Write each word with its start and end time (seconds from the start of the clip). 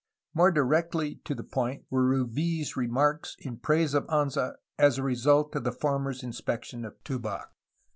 ''More 0.33 0.49
directly 0.49 1.21
to 1.25 1.35
the 1.35 1.43
point 1.43 1.85
were 1.91 2.03
Rubins 2.03 2.75
remarks 2.75 3.35
in 3.37 3.57
praise 3.57 3.93
of 3.93 4.07
Anza 4.07 4.55
as 4.79 4.97
a 4.97 5.03
result 5.03 5.55
of 5.55 5.63
the 5.63 5.71
former's 5.71 6.23
inspection 6.23 6.85
of 6.85 6.95
Tubac. 7.03 7.51